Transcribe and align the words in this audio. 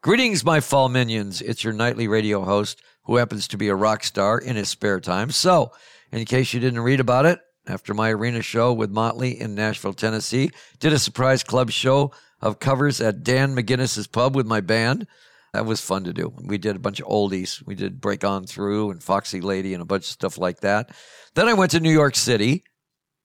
Greetings, 0.00 0.44
my 0.44 0.60
fall 0.60 0.88
minions. 0.88 1.42
It's 1.42 1.64
your 1.64 1.72
nightly 1.72 2.06
radio 2.06 2.44
host 2.44 2.80
who 3.06 3.16
happens 3.16 3.48
to 3.48 3.56
be 3.56 3.66
a 3.66 3.74
rock 3.74 4.04
star 4.04 4.38
in 4.38 4.54
his 4.54 4.68
spare 4.68 5.00
time. 5.00 5.32
So, 5.32 5.72
in 6.12 6.24
case 6.24 6.54
you 6.54 6.60
didn't 6.60 6.82
read 6.82 7.00
about 7.00 7.26
it, 7.26 7.40
after 7.66 7.92
my 7.94 8.10
arena 8.10 8.40
show 8.40 8.72
with 8.72 8.92
Motley 8.92 9.40
in 9.40 9.56
Nashville, 9.56 9.92
Tennessee, 9.92 10.52
did 10.78 10.92
a 10.92 11.00
surprise 11.00 11.42
club 11.42 11.72
show 11.72 12.12
of 12.40 12.60
covers 12.60 13.00
at 13.00 13.24
Dan 13.24 13.56
McGuinness's 13.56 14.06
pub 14.06 14.36
with 14.36 14.46
my 14.46 14.60
band. 14.60 15.08
That 15.52 15.66
was 15.66 15.80
fun 15.80 16.04
to 16.04 16.12
do. 16.12 16.32
We 16.44 16.58
did 16.58 16.76
a 16.76 16.80
bunch 16.80 17.00
of 17.00 17.08
oldies. 17.08 17.60
We 17.66 17.74
did 17.74 18.00
Break 18.00 18.22
On 18.22 18.46
Through 18.46 18.92
and 18.92 19.02
Foxy 19.02 19.40
Lady 19.40 19.74
and 19.74 19.82
a 19.82 19.86
bunch 19.86 20.04
of 20.04 20.10
stuff 20.10 20.38
like 20.38 20.60
that. 20.60 20.94
Then 21.34 21.48
I 21.48 21.54
went 21.54 21.72
to 21.72 21.80
New 21.80 21.90
York 21.90 22.14
City 22.14 22.62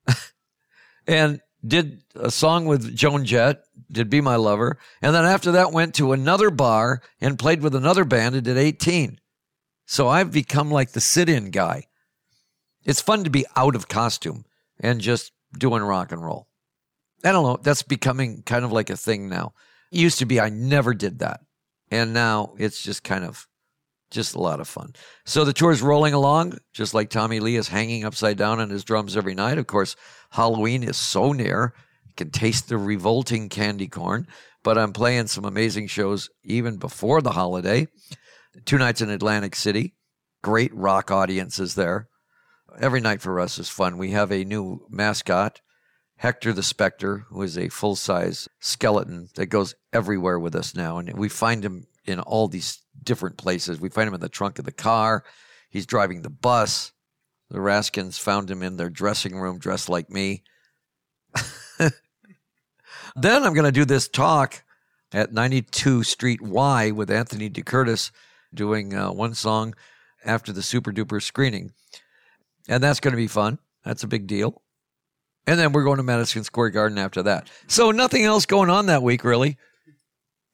and 1.07 1.39
did 1.65 2.03
a 2.15 2.29
song 2.29 2.65
with 2.65 2.95
Joan 2.95 3.25
Jett, 3.25 3.63
did 3.91 4.09
Be 4.09 4.21
My 4.21 4.35
Lover. 4.35 4.77
And 5.01 5.15
then 5.15 5.25
after 5.25 5.53
that, 5.53 5.71
went 5.71 5.95
to 5.95 6.11
another 6.11 6.49
bar 6.49 7.01
and 7.21 7.39
played 7.39 7.61
with 7.61 7.75
another 7.75 8.05
band 8.05 8.35
and 8.35 8.43
did 8.43 8.57
18. 8.57 9.19
So 9.85 10.07
I've 10.07 10.31
become 10.31 10.71
like 10.71 10.91
the 10.91 11.01
sit 11.01 11.29
in 11.29 11.51
guy. 11.51 11.87
It's 12.83 13.01
fun 13.01 13.23
to 13.23 13.29
be 13.29 13.45
out 13.55 13.75
of 13.75 13.87
costume 13.87 14.45
and 14.79 14.99
just 14.99 15.31
doing 15.57 15.83
rock 15.83 16.11
and 16.11 16.23
roll. 16.23 16.47
I 17.23 17.31
don't 17.31 17.43
know. 17.43 17.57
That's 17.61 17.83
becoming 17.83 18.43
kind 18.43 18.65
of 18.65 18.71
like 18.71 18.89
a 18.89 18.97
thing 18.97 19.29
now. 19.29 19.53
It 19.91 19.99
used 19.99 20.19
to 20.19 20.25
be 20.25 20.39
I 20.39 20.49
never 20.49 20.93
did 20.93 21.19
that. 21.19 21.41
And 21.89 22.13
now 22.13 22.53
it's 22.57 22.81
just 22.81 23.03
kind 23.03 23.23
of 23.23 23.47
just 24.13 24.35
a 24.35 24.39
lot 24.39 24.59
of 24.59 24.67
fun. 24.67 24.93
So 25.25 25.43
the 25.43 25.53
tour 25.53 25.71
is 25.71 25.81
rolling 25.81 26.13
along, 26.13 26.59
just 26.71 26.93
like 26.93 27.09
Tommy 27.09 27.39
Lee 27.39 27.57
is 27.57 27.67
hanging 27.67 28.05
upside 28.05 28.37
down 28.37 28.59
on 28.59 28.69
his 28.69 28.83
drums 28.83 29.17
every 29.17 29.35
night. 29.35 29.57
Of 29.57 29.67
course, 29.67 29.95
Halloween 30.31 30.83
is 30.83 30.95
so 30.95 31.33
near. 31.33 31.73
You 32.05 32.13
can 32.15 32.29
taste 32.29 32.69
the 32.69 32.77
revolting 32.77 33.49
candy 33.49 33.87
corn, 33.87 34.27
but 34.63 34.77
I'm 34.77 34.93
playing 34.93 35.27
some 35.27 35.45
amazing 35.45 35.87
shows 35.87 36.29
even 36.43 36.77
before 36.77 37.21
the 37.21 37.31
holiday. 37.31 37.87
Two 38.65 38.77
nights 38.77 39.01
in 39.01 39.09
Atlantic 39.09 39.55
City, 39.55 39.95
great 40.41 40.73
rock 40.73 41.11
audiences 41.11 41.75
there. 41.75 42.07
Every 42.79 43.01
night 43.01 43.21
for 43.21 43.39
us 43.39 43.59
is 43.59 43.69
fun. 43.69 43.97
We 43.97 44.11
have 44.11 44.31
a 44.31 44.45
new 44.45 44.85
mascot, 44.89 45.61
Hector 46.17 46.53
the 46.53 46.63
Spectre, 46.63 47.25
who 47.29 47.41
is 47.41 47.57
a 47.57 47.69
full 47.69 47.95
size 47.95 48.47
skeleton 48.59 49.29
that 49.35 49.47
goes 49.47 49.75
everywhere 49.91 50.39
with 50.39 50.55
us 50.55 50.75
now. 50.75 50.97
And 50.97 51.13
we 51.17 51.29
find 51.29 51.65
him 51.65 51.87
in 52.05 52.19
all 52.19 52.47
these 52.47 52.81
different 53.03 53.37
places. 53.37 53.79
We 53.79 53.89
find 53.89 54.07
him 54.07 54.13
in 54.13 54.21
the 54.21 54.29
trunk 54.29 54.59
of 54.59 54.65
the 54.65 54.71
car. 54.71 55.23
He's 55.69 55.85
driving 55.85 56.21
the 56.21 56.29
bus. 56.29 56.91
The 57.49 57.59
Raskins 57.59 58.19
found 58.19 58.49
him 58.49 58.63
in 58.63 58.77
their 58.77 58.89
dressing 58.89 59.39
room 59.39 59.59
dressed 59.59 59.89
like 59.89 60.09
me. 60.09 60.43
then 61.77 61.91
I'm 63.43 63.53
going 63.53 63.65
to 63.65 63.71
do 63.71 63.85
this 63.85 64.07
talk 64.07 64.63
at 65.11 65.33
92 65.33 66.03
Street 66.03 66.41
Y 66.41 66.91
with 66.91 67.11
Anthony 67.11 67.49
DeCurtis 67.49 68.11
doing 68.53 68.93
uh, 68.93 69.11
one 69.11 69.33
song 69.33 69.75
after 70.25 70.51
the 70.51 70.63
super 70.63 70.91
duper 70.91 71.21
screening. 71.21 71.71
And 72.67 72.83
that's 72.83 72.99
going 72.99 73.11
to 73.11 73.17
be 73.17 73.27
fun. 73.27 73.59
That's 73.83 74.03
a 74.03 74.07
big 74.07 74.27
deal. 74.27 74.61
And 75.45 75.59
then 75.59 75.73
we're 75.73 75.83
going 75.83 75.97
to 75.97 76.03
Madison 76.03 76.43
Square 76.43 76.69
Garden 76.69 76.97
after 76.97 77.23
that. 77.23 77.49
So 77.67 77.91
nothing 77.91 78.23
else 78.23 78.45
going 78.45 78.69
on 78.69 78.85
that 78.85 79.03
week, 79.03 79.23
really. 79.23 79.57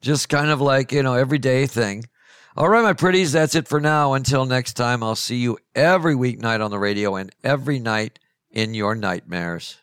Just 0.01 0.29
kind 0.29 0.49
of 0.49 0.61
like, 0.61 0.91
you 0.91 1.03
know, 1.03 1.13
everyday 1.13 1.67
thing. 1.67 2.05
All 2.59 2.67
right, 2.67 2.83
my 2.83 2.91
pretties, 2.91 3.31
that's 3.31 3.55
it 3.55 3.69
for 3.69 3.79
now. 3.79 4.11
Until 4.11 4.45
next 4.45 4.73
time, 4.73 5.01
I'll 5.01 5.15
see 5.15 5.37
you 5.37 5.57
every 5.75 6.13
weeknight 6.13 6.61
on 6.61 6.71
the 6.71 6.77
radio 6.77 7.15
and 7.15 7.33
every 7.41 7.79
night 7.79 8.19
in 8.51 8.73
your 8.73 8.95
nightmares. 8.95 9.77